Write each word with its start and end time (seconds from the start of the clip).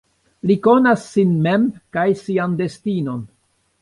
Li 0.51 0.55
konas 0.67 1.03
sin 1.11 1.35
mem 1.47 1.67
kaj 1.99 2.07
sian 2.23 2.57
destinon. 2.63 3.21